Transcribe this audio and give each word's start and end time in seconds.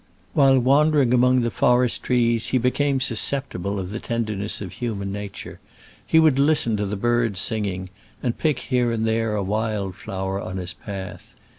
While 0.33 0.57
wandering 0.57 1.13
among 1.13 1.41
the 1.41 1.51
forest 1.51 2.01
trees, 2.01 2.47
he 2.47 2.57
became 2.57 2.99
susceptible 2.99 3.77
of 3.77 3.91
the 3.91 3.99
tenderness 3.99 4.59
of 4.59 4.71
human 4.71 5.11
nature: 5.11 5.59
he 6.07 6.17
would 6.17 6.39
listen 6.39 6.75
to 6.77 6.87
the 6.87 6.95
birds 6.95 7.39
singing, 7.39 7.91
and 8.23 8.35
pick 8.35 8.57
here 8.61 8.91
and 8.91 9.05
there 9.07 9.35
a 9.35 9.43
wild 9.43 9.95
flower 9.95 10.41
on 10.41 10.57
his 10.57 10.73
path. 10.73 11.35